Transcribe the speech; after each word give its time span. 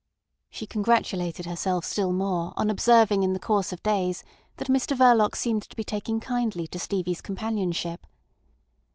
She 0.49 0.65
congratulated 0.65 1.45
herself 1.45 1.85
still 1.85 2.11
more 2.11 2.53
on 2.57 2.71
observing 2.71 3.21
in 3.21 3.33
the 3.33 3.39
course 3.39 3.71
of 3.71 3.83
days 3.83 4.23
that 4.57 4.67
Mr 4.67 4.97
Verloc 4.97 5.35
seemed 5.35 5.61
to 5.69 5.75
be 5.75 5.83
taking 5.83 6.19
kindly 6.19 6.65
to 6.69 6.79
Stevie's 6.79 7.21
companionship. 7.21 8.07